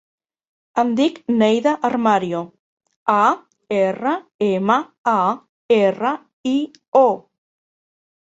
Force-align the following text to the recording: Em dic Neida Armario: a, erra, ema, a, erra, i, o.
Em 0.83 0.91
dic 0.99 1.17
Neida 1.41 1.73
Armario: 1.89 2.39
a, 3.15 3.17
erra, 3.81 4.13
ema, 4.47 4.79
a, 5.13 5.19
erra, 5.81 6.15
i, 6.53 6.55
o. 7.03 7.05